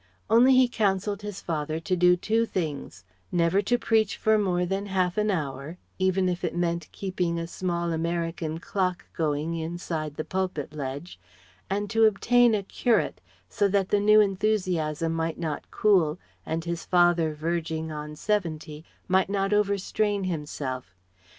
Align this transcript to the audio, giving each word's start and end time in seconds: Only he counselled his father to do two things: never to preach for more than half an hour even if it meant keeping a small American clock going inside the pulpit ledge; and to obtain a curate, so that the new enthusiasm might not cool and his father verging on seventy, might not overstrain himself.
Only 0.31 0.55
he 0.55 0.67
counselled 0.67 1.21
his 1.21 1.41
father 1.41 1.79
to 1.81 1.95
do 1.95 2.15
two 2.15 2.47
things: 2.47 3.05
never 3.31 3.61
to 3.61 3.77
preach 3.77 4.17
for 4.17 4.39
more 4.39 4.65
than 4.65 4.87
half 4.87 5.15
an 5.15 5.29
hour 5.29 5.77
even 5.99 6.27
if 6.27 6.43
it 6.43 6.55
meant 6.55 6.89
keeping 6.91 7.37
a 7.37 7.45
small 7.45 7.93
American 7.93 8.57
clock 8.59 9.05
going 9.13 9.53
inside 9.53 10.15
the 10.15 10.23
pulpit 10.23 10.73
ledge; 10.73 11.19
and 11.69 11.87
to 11.91 12.05
obtain 12.05 12.55
a 12.55 12.63
curate, 12.63 13.21
so 13.47 13.67
that 13.67 13.89
the 13.89 13.99
new 13.99 14.19
enthusiasm 14.21 15.13
might 15.13 15.37
not 15.37 15.69
cool 15.69 16.17
and 16.47 16.65
his 16.65 16.83
father 16.83 17.35
verging 17.35 17.91
on 17.91 18.15
seventy, 18.15 18.83
might 19.07 19.29
not 19.29 19.53
overstrain 19.53 20.23
himself. 20.23 20.95